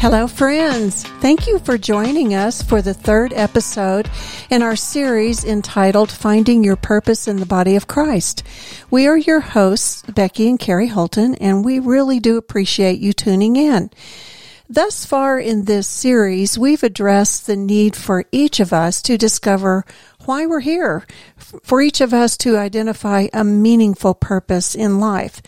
[0.00, 1.04] Hello, friends.
[1.20, 4.08] Thank you for joining us for the third episode
[4.48, 8.42] in our series entitled Finding Your Purpose in the Body of Christ.
[8.90, 13.56] We are your hosts, Becky and Kerry Holton, and we really do appreciate you tuning
[13.56, 13.90] in.
[14.72, 19.84] Thus far in this series, we've addressed the need for each of us to discover
[20.26, 21.04] why we're here,
[21.36, 25.42] for each of us to identify a meaningful purpose in life.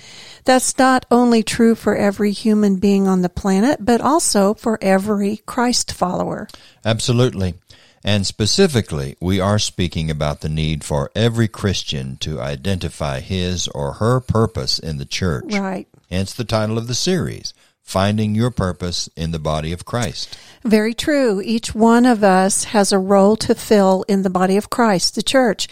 [0.44, 5.36] That's not only true for every human being on the planet, but also for every
[5.46, 6.48] Christ follower.
[6.84, 7.54] Absolutely.
[8.02, 13.92] And specifically, we are speaking about the need for every Christian to identify his or
[13.94, 15.54] her purpose in the church.
[15.54, 15.86] Right.
[16.10, 20.38] Hence the title of the series, Finding Your Purpose in the Body of Christ.
[20.64, 21.40] Very true.
[21.44, 25.22] Each one of us has a role to fill in the body of Christ, the
[25.22, 25.68] church.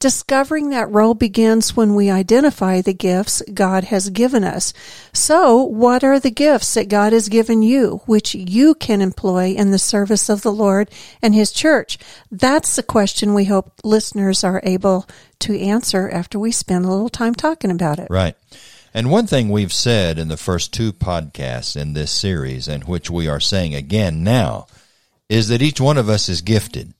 [0.00, 4.74] Discovering that role begins when we identify the gifts God has given us.
[5.14, 9.70] So, what are the gifts that God has given you, which you can employ in
[9.70, 10.90] the service of the Lord
[11.22, 11.96] and His church?
[12.30, 17.08] That's the question we hope listeners are able to answer after we spend a little
[17.08, 18.08] time talking about it.
[18.10, 18.36] Right.
[18.96, 23.10] And one thing we've said in the first two podcasts in this series, and which
[23.10, 24.68] we are saying again now,
[25.28, 26.94] is that each one of us is gifted.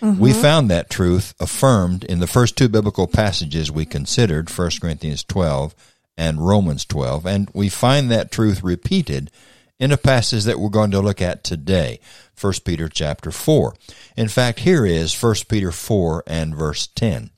[0.00, 0.20] Mm-hmm.
[0.20, 5.22] We found that truth affirmed in the first two biblical passages we considered, 1 Corinthians
[5.22, 5.74] 12
[6.16, 9.30] and Romans 12, and we find that truth repeated
[9.78, 12.00] in a passage that we're going to look at today,
[12.40, 13.74] 1 Peter chapter 4.
[14.16, 17.30] In fact, here is 1 Peter 4 and verse 10.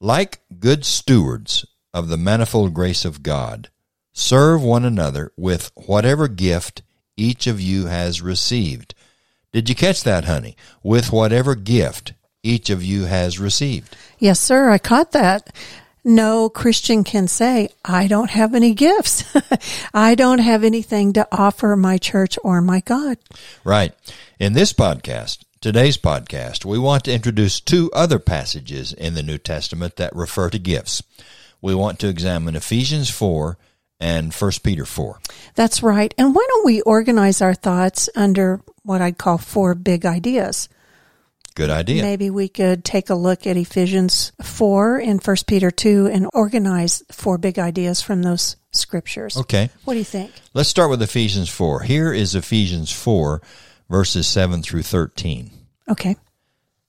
[0.00, 3.70] Like good stewards of the manifold grace of God,
[4.12, 6.82] serve one another with whatever gift
[7.16, 8.94] each of you has received
[9.54, 10.56] did you catch that, honey?
[10.82, 13.96] With whatever gift each of you has received.
[14.18, 14.68] Yes, sir.
[14.68, 15.54] I caught that.
[16.02, 19.24] No Christian can say, I don't have any gifts.
[19.94, 23.18] I don't have anything to offer my church or my God.
[23.62, 23.94] Right.
[24.40, 29.38] In this podcast, today's podcast, we want to introduce two other passages in the New
[29.38, 31.00] Testament that refer to gifts.
[31.64, 33.56] We want to examine Ephesians 4
[33.98, 35.18] and 1 Peter 4.
[35.54, 36.12] That's right.
[36.18, 40.68] And why don't we organize our thoughts under what I'd call four big ideas?
[41.54, 42.02] Good idea.
[42.02, 47.02] Maybe we could take a look at Ephesians 4 and 1 Peter 2 and organize
[47.10, 49.38] four big ideas from those scriptures.
[49.38, 49.70] Okay.
[49.84, 50.32] What do you think?
[50.52, 51.80] Let's start with Ephesians 4.
[51.84, 53.40] Here is Ephesians 4,
[53.88, 55.50] verses 7 through 13.
[55.88, 56.16] Okay.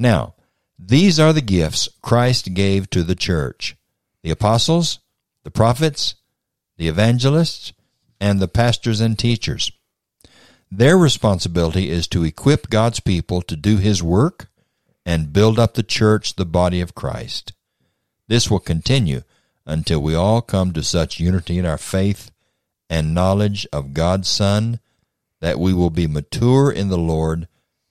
[0.00, 0.32] Now,
[0.78, 3.76] these are the gifts Christ gave to the church
[4.22, 5.00] the apostles,
[5.44, 6.14] the prophets,
[6.78, 7.74] the evangelists,
[8.18, 9.70] and the pastors and teachers.
[10.70, 14.48] Their responsibility is to equip God's people to do His work
[15.04, 17.52] and build up the church, the body of Christ.
[18.26, 19.20] This will continue
[19.66, 22.30] until we all come to such unity in our faith
[22.88, 24.80] and knowledge of God's Son
[25.40, 27.48] that we will be mature in the Lord,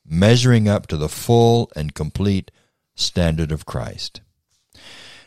[0.09, 2.51] measuring up to the full and complete
[2.95, 4.21] standard of Christ.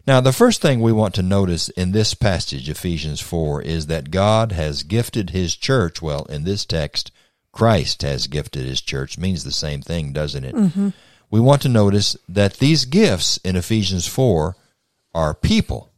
[0.07, 4.11] Now, the first thing we want to notice in this passage, Ephesians 4, is that
[4.11, 6.03] God has gifted his church.
[6.03, 7.13] Well, in this text,
[7.53, 9.17] Christ has gifted his church.
[9.17, 10.55] Means the same thing, doesn't it?
[10.55, 10.89] Mm-hmm.
[11.31, 14.57] We want to notice that these gifts in Ephesians 4
[15.15, 15.91] are people.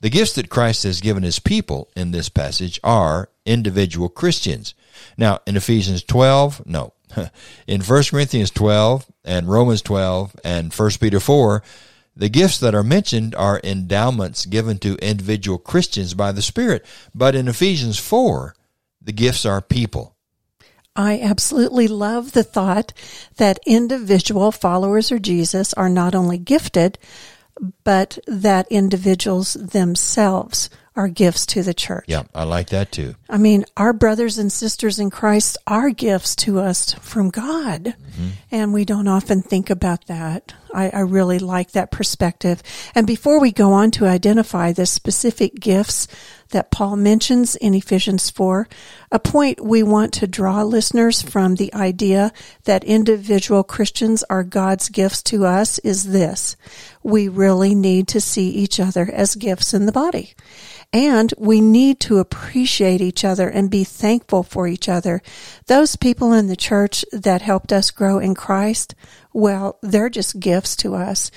[0.00, 4.74] The gifts that Christ has given his people in this passage are individual Christians.
[5.16, 6.92] Now, in Ephesians 12, no.
[7.66, 11.62] In 1 Corinthians 12 and Romans 12 and 1 Peter 4,
[12.14, 16.84] the gifts that are mentioned are endowments given to individual Christians by the Spirit.
[17.14, 18.54] But in Ephesians 4,
[19.00, 20.16] the gifts are people.
[20.94, 22.92] I absolutely love the thought
[23.38, 26.98] that individual followers of Jesus are not only gifted,
[27.84, 32.04] but that individuals themselves are gifts to the church.
[32.06, 33.14] Yeah, I like that too.
[33.28, 37.84] I mean, our brothers and sisters in Christ are gifts to us from God.
[37.84, 38.28] Mm-hmm.
[38.50, 40.52] And we don't often think about that.
[40.74, 42.62] I, I, really like that perspective.
[42.94, 46.08] And before we go on to identify the specific gifts
[46.52, 48.68] that Paul mentions in Ephesians 4,
[49.10, 52.32] a point we want to draw listeners from the idea
[52.64, 56.56] that individual Christians are God's gifts to us is this.
[57.02, 60.34] We really need to see each other as gifts in the body.
[60.92, 65.22] And we need to appreciate each other and be thankful for each other.
[65.66, 68.94] Those people in the church that helped us grow in Christ,
[69.32, 71.30] well, they're just gifts to us.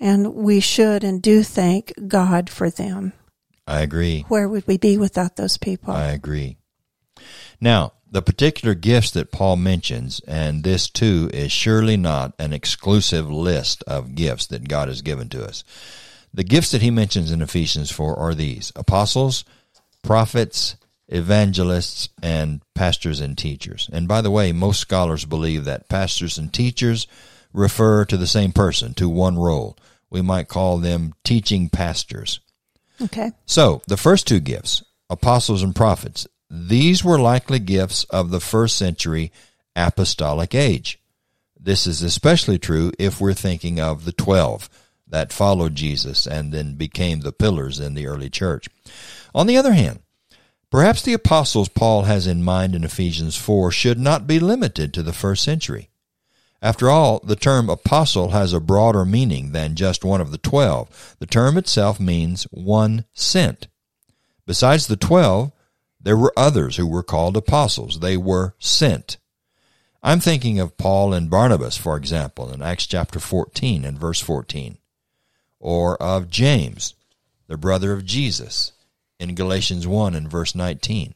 [0.00, 3.12] And we should and do thank God for them.
[3.66, 4.24] I agree.
[4.28, 5.92] Where would we be without those people?
[5.92, 6.56] I agree.
[7.60, 13.30] Now, the particular gifts that Paul mentions, and this too is surely not an exclusive
[13.30, 15.64] list of gifts that God has given to us.
[16.32, 19.44] The gifts that he mentions in Ephesians 4 are these apostles,
[20.02, 20.76] prophets,
[21.08, 23.88] evangelists, and pastors and teachers.
[23.92, 27.06] And by the way, most scholars believe that pastors and teachers
[27.52, 29.76] refer to the same person, to one role.
[30.10, 32.40] We might call them teaching pastors.
[33.00, 33.32] Okay.
[33.44, 38.76] So, the first two gifts, apostles and prophets, these were likely gifts of the first
[38.76, 39.32] century
[39.74, 41.00] apostolic age.
[41.58, 44.70] This is especially true if we're thinking of the twelve
[45.06, 48.68] that followed Jesus and then became the pillars in the early church.
[49.34, 50.00] On the other hand,
[50.70, 55.02] perhaps the apostles Paul has in mind in Ephesians 4 should not be limited to
[55.02, 55.90] the first century.
[56.62, 61.16] After all, the term apostle has a broader meaning than just one of the twelve.
[61.18, 63.68] The term itself means one sent.
[64.46, 65.52] Besides the twelve,
[66.00, 68.00] there were others who were called apostles.
[68.00, 69.18] They were sent.
[70.02, 74.78] I'm thinking of Paul and Barnabas, for example, in Acts chapter 14 and verse 14,
[75.58, 76.94] or of James,
[77.48, 78.72] the brother of Jesus,
[79.18, 81.14] in Galatians 1 and verse 19.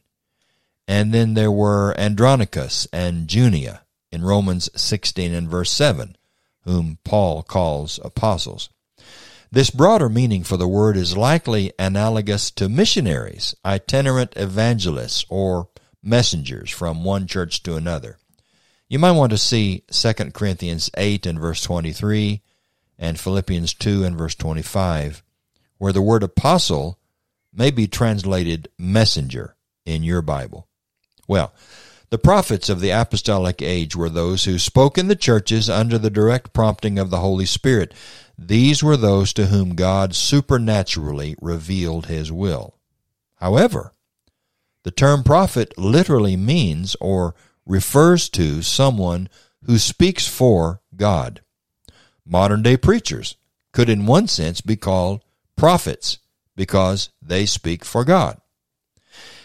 [0.89, 6.15] And then there were Andronicus and Junia in Romans 16 and verse 7,
[6.63, 8.69] whom Paul calls apostles.
[9.51, 15.67] This broader meaning for the word is likely analogous to missionaries, itinerant evangelists, or
[16.01, 18.17] messengers from one church to another.
[18.87, 22.41] You might want to see 2 Corinthians 8 and verse 23
[22.97, 25.23] and Philippians 2 and verse 25,
[25.77, 26.99] where the word apostle
[27.53, 29.55] may be translated messenger
[29.85, 30.67] in your Bible.
[31.27, 31.53] Well,
[32.11, 36.09] the prophets of the apostolic age were those who spoke in the churches under the
[36.09, 37.93] direct prompting of the Holy Spirit.
[38.37, 42.75] These were those to whom God supernaturally revealed his will.
[43.35, 43.93] However,
[44.83, 47.33] the term prophet literally means or
[47.65, 49.29] refers to someone
[49.63, 51.41] who speaks for God.
[52.25, 53.37] Modern day preachers
[53.71, 55.23] could, in one sense, be called
[55.55, 56.17] prophets
[56.57, 58.41] because they speak for God.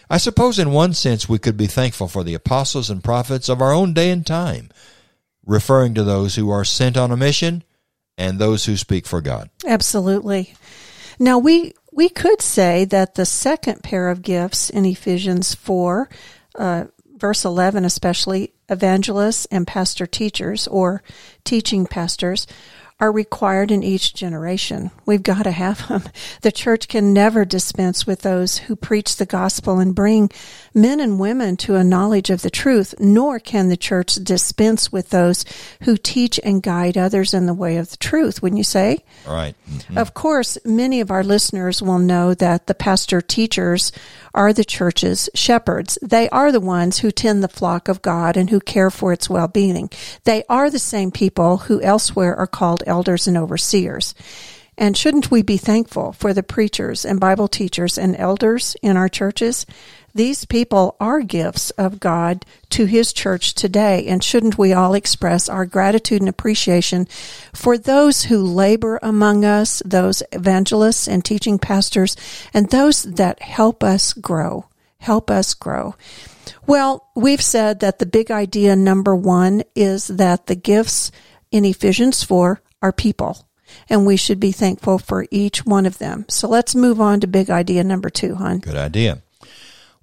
[0.09, 3.61] I suppose, in one sense, we could be thankful for the apostles and prophets of
[3.61, 4.69] our own day and time,
[5.45, 7.63] referring to those who are sent on a mission
[8.17, 9.49] and those who speak for God.
[9.65, 10.53] Absolutely.
[11.19, 16.09] Now we we could say that the second pair of gifts in Ephesians four,
[16.55, 21.01] uh, verse eleven, especially evangelists and pastor teachers or
[21.43, 22.47] teaching pastors,
[22.99, 24.89] are required in each generation.
[25.05, 26.03] We've got to have them.
[26.41, 30.31] The church can never dispense with those who preach the gospel and bring
[30.73, 35.11] men and women to a knowledge of the truth, nor can the church dispense with
[35.11, 35.45] those
[35.83, 39.03] who teach and guide others in the way of the truth, wouldn't you say?
[39.27, 39.55] All right.
[39.69, 39.97] Mm-hmm.
[39.97, 43.91] Of course, many of our listeners will know that the pastor teachers
[44.37, 45.97] are the church's shepherds.
[46.01, 49.29] They are the ones who tend the flock of God and who care for its
[49.29, 49.89] well-being.
[50.25, 54.13] They are the same people who elsewhere are called elders and overseers.
[54.77, 59.09] And shouldn't we be thankful for the preachers and Bible teachers and elders in our
[59.09, 59.65] churches?
[60.17, 65.47] These people are gifts of God to His church today, and shouldn't we all express
[65.47, 67.05] our gratitude and appreciation
[67.53, 72.17] for those who labor among us, those evangelists and teaching pastors,
[72.51, 74.65] and those that help us grow,
[74.97, 75.93] help us grow.
[76.65, 81.11] Well, we've said that the big idea number one is that the gifts
[81.51, 83.47] in Ephesians 4 are people
[83.87, 86.25] and we should be thankful for each one of them.
[86.27, 88.59] So let's move on to big idea number two, hon.
[88.59, 89.21] Good idea.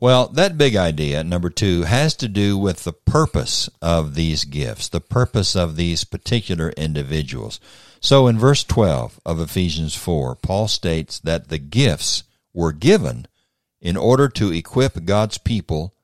[0.04, 4.86] Well, that big idea, number two, has to do with the purpose of these gifts,
[4.86, 7.58] the purpose of these particular individuals.
[8.00, 13.28] So in verse 12 of Ephesians 4, Paul states that the gifts were given
[13.80, 15.94] in order to equip God's people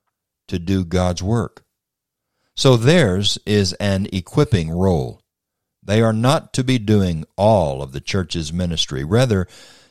[0.49, 1.63] to do God's work.
[2.57, 5.21] So theirs is an equipping role.
[5.83, 9.05] They are not to be doing all of the church's ministry.
[9.05, 9.47] Rather,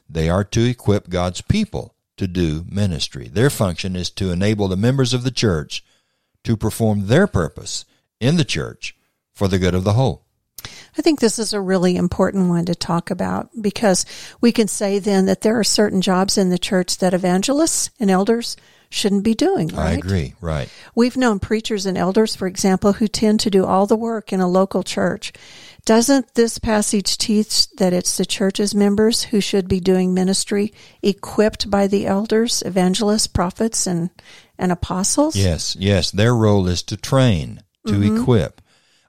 [0.09, 3.29] they are to equip God's people to do ministry.
[3.29, 5.83] Their function is to enable the members of the church
[6.43, 7.85] to perform their purpose
[8.19, 8.95] in the church
[9.33, 10.25] for the good of the whole.
[10.97, 14.05] I think this is a really important one to talk about because
[14.41, 18.11] we can say then that there are certain jobs in the church that evangelists and
[18.11, 18.57] elders
[18.89, 19.69] shouldn't be doing.
[19.69, 19.91] Right?
[19.91, 20.35] I agree.
[20.41, 20.69] Right.
[20.95, 24.41] We've known preachers and elders, for example, who tend to do all the work in
[24.41, 25.31] a local church.
[25.85, 31.69] Doesn't this passage teach that it's the church's members who should be doing ministry equipped
[31.69, 34.09] by the elders, evangelists, prophets, and,
[34.57, 35.35] and apostles?
[35.35, 36.11] Yes, yes.
[36.11, 38.21] Their role is to train, to Mm-hmm.
[38.21, 38.61] equip.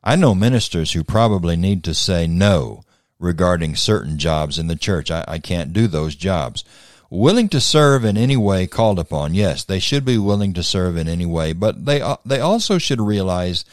[0.03, 2.85] I know ministers who probably need to say no
[3.19, 5.11] regarding certain jobs in the church.
[5.11, 6.65] I, I can't do those jobs.
[7.11, 9.35] Willing to serve in any way called upon.
[9.35, 13.01] Yes, they should be willing to serve in any way, but they they also should
[13.01, 13.65] realize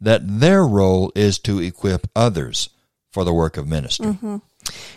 [0.00, 2.70] that their role is to equip others
[3.12, 4.06] for the work of ministry.
[4.06, 4.36] Mm-hmm.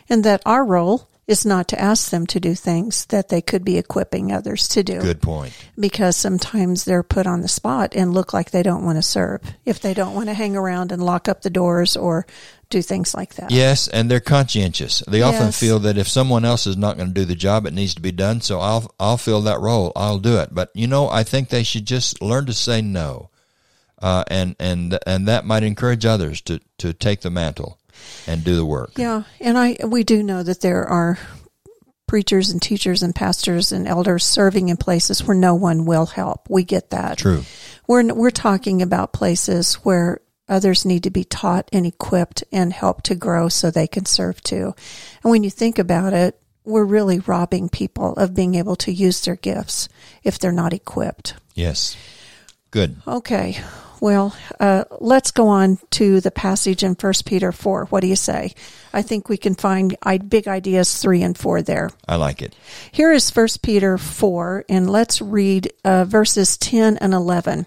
[0.10, 3.64] And that our role is not to ask them to do things that they could
[3.64, 5.00] be equipping others to do.
[5.00, 5.54] Good point.
[5.80, 9.42] Because sometimes they're put on the spot and look like they don't want to serve
[9.64, 12.26] if they don't want to hang around and lock up the doors or
[12.70, 13.52] do things like that.
[13.52, 15.02] Yes, and they're conscientious.
[15.08, 17.74] They often feel that if someone else is not going to do the job, it
[17.74, 18.42] needs to be done.
[18.42, 19.92] So I'll I'll fill that role.
[19.96, 20.50] I'll do it.
[20.52, 23.30] But you know, I think they should just learn to say no,
[24.04, 27.80] uh, and and and that might encourage others to to take the mantle
[28.28, 28.92] and do the work.
[28.98, 31.18] Yeah, and I we do know that there are
[32.06, 36.50] preachers and teachers and pastors and elders serving in places where no one will help.
[36.50, 37.18] We get that.
[37.18, 37.44] True.
[37.88, 40.20] We're we're talking about places where
[40.50, 44.44] others need to be taught and equipped and helped to grow so they can serve
[44.44, 44.76] too.
[45.24, 49.22] And when you think about it, we're really robbing people of being able to use
[49.22, 49.88] their gifts
[50.24, 51.36] if they're not equipped.
[51.56, 51.96] Yes.
[52.70, 52.98] Good.
[53.08, 53.60] Okay.
[54.04, 57.86] Well, uh, let's go on to the passage in First Peter 4.
[57.86, 58.54] What do you say?
[58.92, 61.90] I think we can find i- big ideas 3 and 4 there.
[62.06, 62.54] I like it.
[62.92, 67.66] Here is First Peter 4, and let's read uh, verses 10 and 11.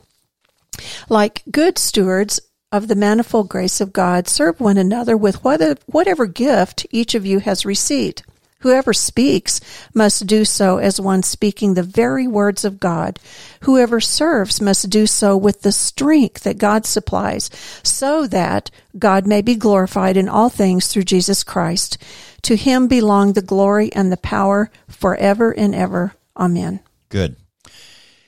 [1.09, 2.39] Like good stewards
[2.71, 7.25] of the manifold grace of God, serve one another with what- whatever gift each of
[7.25, 8.25] you has received.
[8.61, 9.61] Whoever speaks
[9.95, 13.19] must do so as one speaking the very words of God.
[13.63, 17.51] Whoever serves must do so with the strength that God supplies,
[17.83, 21.99] so that God may be glorified in all things through Jesus Christ.
[22.43, 26.15] To him belong the glory and the power forever and ever.
[26.37, 26.81] Amen.
[27.09, 27.37] Good.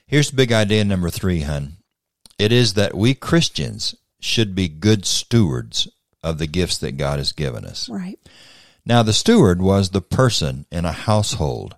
[0.07, 1.77] Here's big idea number three, hun.
[2.39, 5.89] It is that we Christians should be good stewards
[6.23, 7.89] of the gifts that God has given us.
[7.89, 8.19] Right.
[8.89, 11.77] Now, the steward was the person in a household.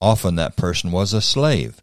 [0.00, 1.82] Often that person was a slave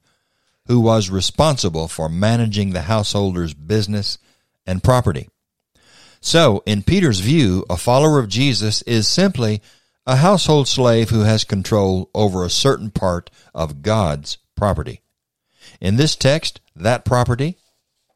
[0.68, 4.18] who was responsible for managing the householder's business
[4.66, 5.28] and property.
[6.22, 9.62] So, in Peter's view, a follower of Jesus is simply
[10.08, 15.02] a household slave who has control over a certain part of God's property.
[15.82, 17.58] In this text, that property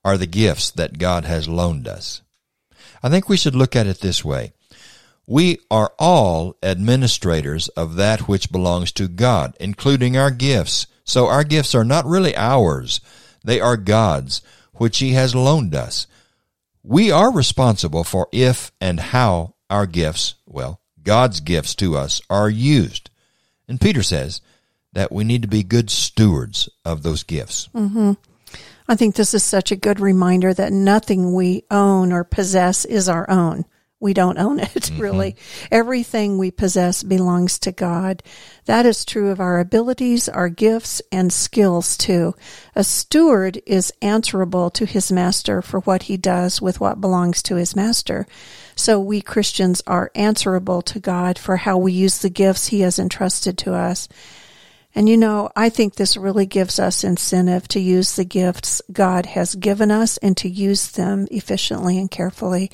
[0.05, 2.21] are the gifts that God has loaned us.
[3.03, 4.53] I think we should look at it this way.
[5.27, 10.87] We are all administrators of that which belongs to God, including our gifts.
[11.03, 13.01] So our gifts are not really ours.
[13.43, 14.41] They are God's,
[14.73, 16.07] which He has loaned us.
[16.83, 22.49] We are responsible for if and how our gifts, well, God's gifts to us, are
[22.49, 23.09] used.
[23.67, 24.41] And Peter says
[24.93, 27.69] that we need to be good stewards of those gifts.
[27.73, 28.13] Mm-hmm.
[28.87, 33.09] I think this is such a good reminder that nothing we own or possess is
[33.09, 33.65] our own.
[34.05, 35.01] We don't own it, mm-hmm.
[35.01, 35.35] really.
[35.71, 38.21] Everything we possess belongs to God.
[38.65, 42.35] That is true of our abilities, our gifts, and skills too.
[42.75, 47.55] A steward is answerable to his master for what he does with what belongs to
[47.55, 48.27] his master.
[48.75, 52.99] So we Christians are answerable to God for how we use the gifts he has
[52.99, 54.07] entrusted to us.
[54.93, 59.25] And you know, I think this really gives us incentive to use the gifts God
[59.25, 62.69] has given us and to use them efficiently and carefully.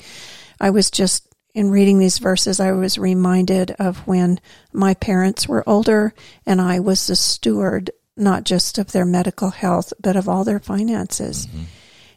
[0.62, 4.40] I was just in reading these verses, I was reminded of when
[4.72, 6.14] my parents were older
[6.46, 10.60] and I was the steward, not just of their medical health, but of all their
[10.60, 11.46] finances.
[11.46, 11.62] Mm-hmm.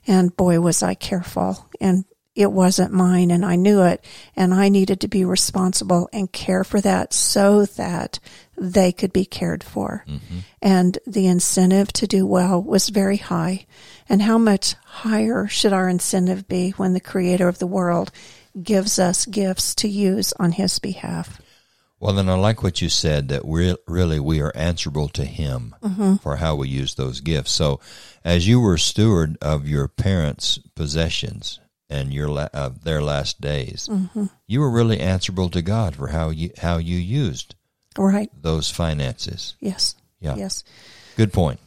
[0.07, 2.05] And boy, was I careful and
[2.35, 4.03] it wasn't mine and I knew it
[4.35, 8.19] and I needed to be responsible and care for that so that
[8.57, 10.03] they could be cared for.
[10.07, 10.39] Mm-hmm.
[10.61, 13.65] And the incentive to do well was very high.
[14.09, 18.11] And how much higher should our incentive be when the creator of the world
[18.61, 21.41] gives us gifts to use on his behalf?
[21.99, 25.73] Well, then I like what you said that we really we are answerable to Him
[25.81, 26.15] mm-hmm.
[26.17, 27.51] for how we use those gifts.
[27.51, 27.79] So,
[28.23, 33.89] as you were steward of your parents' possessions and your la- uh, their last days,
[34.47, 37.55] you were really answerable to God for how you how you used
[37.97, 38.29] Right.
[38.41, 39.55] those finances.
[39.59, 39.95] Yes.
[40.19, 40.35] Yeah.
[40.35, 40.63] Yes.
[41.15, 41.59] Good point.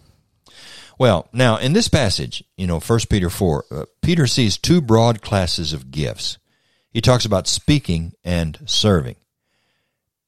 [0.99, 5.23] Well, now in this passage, you know, First Peter four, uh, Peter sees two broad
[5.23, 6.39] classes of gifts.
[6.91, 9.17] He talks about speaking and serving.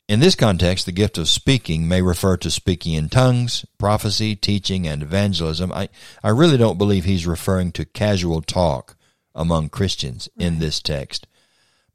[0.09, 4.87] In this context, the gift of speaking may refer to speaking in tongues, prophecy, teaching,
[4.87, 5.71] and evangelism.
[5.73, 5.89] I,
[6.23, 8.97] I really don't believe he's referring to casual talk
[9.35, 11.27] among Christians in this text.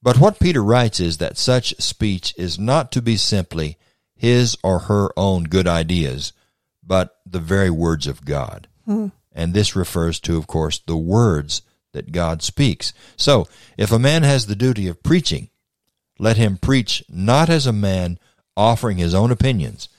[0.01, 3.77] But what Peter writes is that such speech is not to be simply
[4.15, 6.32] his or her own good ideas,
[6.86, 8.68] but the very words of God.
[8.88, 9.12] Mm.
[9.34, 11.62] And this refers to, of course, the words
[11.92, 12.94] that God speaks.
[13.18, 15.50] So, if a man has the duty of preaching,
[16.20, 18.20] let him preach not as a man
[18.56, 19.89] offering his own opinions,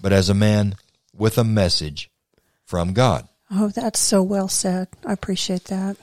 [0.00, 0.74] but as a man
[1.14, 2.10] with a message
[2.66, 3.28] from God.
[3.50, 4.88] Oh, that's so well said.
[5.06, 5.96] I appreciate that.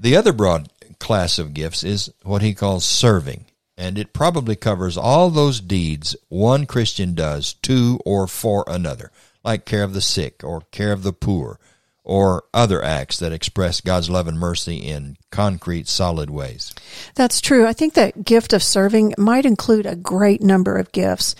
[0.00, 0.68] The other broad
[1.00, 6.14] class of gifts is what he calls serving, and it probably covers all those deeds
[6.28, 9.10] one Christian does to or for another,
[9.42, 11.58] like care of the sick or care of the poor,
[12.04, 16.72] or other acts that express God's love and mercy in concrete, solid ways.
[17.14, 17.66] That's true.
[17.66, 21.34] I think that gift of serving might include a great number of gifts.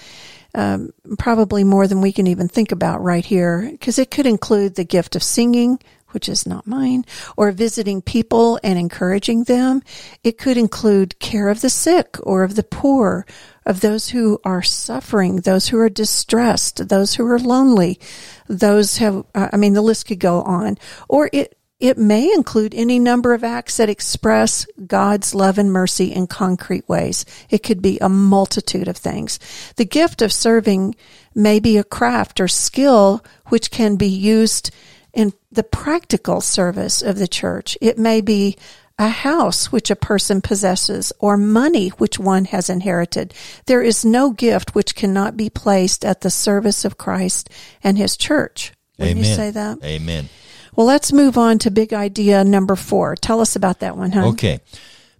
[0.55, 4.75] Um, probably more than we can even think about right here, because it could include
[4.75, 5.79] the gift of singing,
[6.11, 7.05] which is not mine,
[7.37, 9.83] or visiting people and encouraging them.
[10.25, 13.27] It could include care of the sick or of the poor,
[13.67, 18.01] of those who are suffering, those who are distressed, those who are lonely,
[18.49, 20.79] those have, uh, I mean, the list could go on.
[21.09, 26.13] Or it, it may include any number of acts that express God's love and mercy
[26.13, 27.25] in concrete ways.
[27.51, 29.39] It could be a multitude of things.
[29.77, 30.97] The gift of serving
[31.35, 34.71] may be a craft or skill which can be used
[35.19, 37.77] in the practical service of the church.
[37.81, 38.57] It may be
[39.01, 43.35] a house which a person possesses or money which one has inherited.
[43.67, 47.51] There is no gift which cannot be placed at the service of Christ
[47.83, 48.73] and his church.
[48.99, 49.25] Would Amen.
[49.25, 49.83] you say that?
[49.83, 50.29] Amen.
[50.77, 53.17] Well, let's move on to big idea number four.
[53.17, 54.29] Tell us about that one, huh?
[54.29, 54.61] Okay.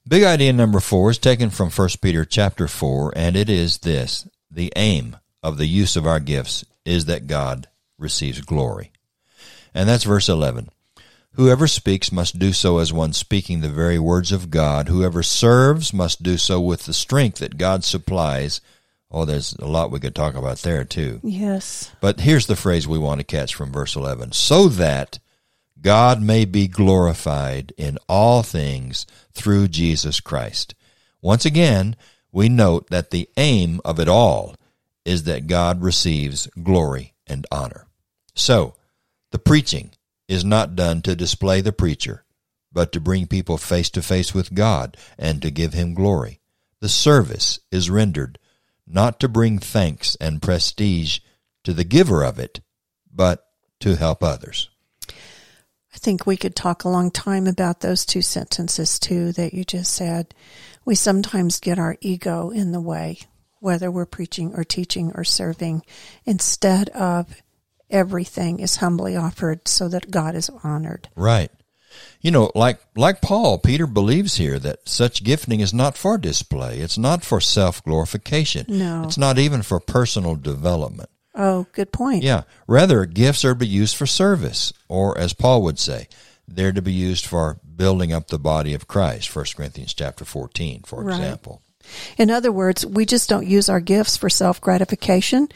[0.07, 4.29] Big idea number four is taken from 1 Peter chapter 4, and it is this.
[4.49, 7.67] The aim of the use of our gifts is that God
[7.99, 8.93] receives glory.
[9.75, 10.69] And that's verse 11.
[11.33, 14.89] Whoever speaks must do so as one speaking the very words of God.
[14.89, 18.61] Whoever serves must do so with the strength that God supplies.
[19.11, 21.21] Oh, there's a lot we could talk about there too.
[21.23, 21.93] Yes.
[22.01, 24.33] But here's the phrase we want to catch from verse 11.
[24.33, 25.21] So that
[25.81, 30.75] God may be glorified in all things through Jesus Christ.
[31.23, 31.95] Once again,
[32.33, 34.57] we note that the aim of it all
[35.05, 37.87] is that God receives glory and honor.
[38.35, 38.75] So,
[39.31, 39.93] the preaching
[40.29, 42.25] is not done to display the preacher,
[42.73, 46.41] but to bring people face to face with God and to give him glory.
[46.81, 48.39] The service is rendered
[48.87, 51.21] not to bring thanks and prestige
[51.65, 52.61] to the giver of it,
[53.13, 53.47] but
[53.81, 54.71] to help others.
[55.95, 59.65] I think we could talk a long time about those two sentences too that you
[59.65, 60.35] just said.
[60.85, 63.19] We sometimes get our ego in the way,
[63.61, 65.83] whether we're preaching or teaching or serving,
[66.25, 67.43] instead of
[67.91, 71.09] everything is humbly offered so that God is honored.
[71.17, 71.51] Right.
[72.21, 76.79] You know, like like Paul, Peter believes here that such gifting is not for display.
[76.79, 78.67] It's not for self glorification.
[78.69, 79.03] No.
[79.05, 81.09] It's not even for personal development.
[81.35, 82.25] Oh, good point.
[82.25, 82.43] Yeah.
[82.67, 86.09] Rather, gifts are to be used for service, or as Paul would say,
[86.49, 89.35] they're to be used for building up the body of Christ.
[89.35, 91.17] 1 Corinthians chapter 14, for Right.
[91.21, 91.63] example.
[92.17, 95.49] In other words, we just don't use our gifts for self gratification,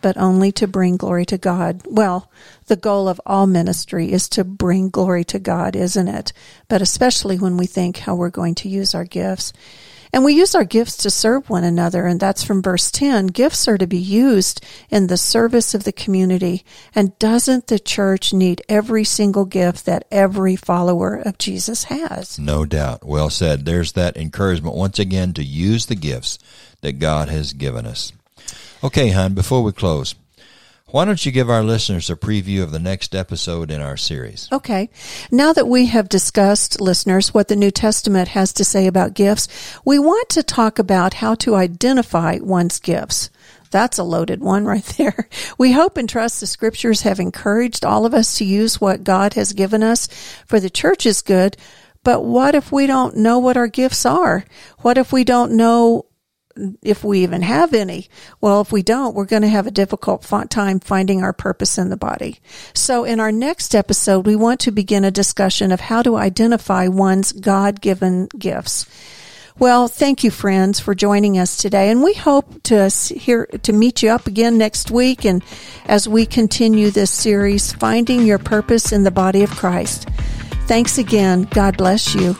[0.00, 1.82] but only to bring glory to God.
[1.86, 2.30] Well,
[2.66, 6.32] the goal of all ministry is to bring glory to God, isn't it?
[6.68, 9.52] But especially when we think how we're going to use our gifts.
[10.12, 13.26] And we use our gifts to serve one another, and that's from verse 10.
[13.28, 16.64] Gifts are to be used in the service of the community.
[16.94, 22.38] And doesn't the church need every single gift that every follower of Jesus has?
[22.38, 23.04] No doubt.
[23.04, 23.64] Well said.
[23.64, 26.38] There's that encouragement once again to use the gifts
[26.80, 28.12] that God has given us.
[28.82, 30.14] Okay, hon, before we close,
[30.86, 34.48] why don't you give our listeners a preview of the next episode in our series?
[34.52, 34.88] Okay.
[35.32, 39.48] Now that we have discussed, listeners, what the New Testament has to say about gifts,
[39.84, 43.30] we want to talk about how to identify one's gifts.
[43.72, 45.28] That's a loaded one right there.
[45.58, 49.34] We hope and trust the scriptures have encouraged all of us to use what God
[49.34, 50.06] has given us
[50.46, 51.56] for the church's good.
[52.04, 54.44] But what if we don't know what our gifts are?
[54.78, 56.06] What if we don't know
[56.82, 58.08] if we even have any.
[58.40, 61.90] Well, if we don't, we're going to have a difficult time finding our purpose in
[61.90, 62.40] the body.
[62.74, 66.88] So in our next episode, we want to begin a discussion of how to identify
[66.88, 68.86] one's God-given gifts.
[69.58, 74.04] Well, thank you, friends, for joining us today, and we hope to hear to meet
[74.04, 75.24] you up again next week.
[75.24, 75.42] And
[75.86, 80.08] as we continue this series, finding your purpose in the body of Christ.
[80.68, 81.48] Thanks again.
[81.50, 82.36] God bless you.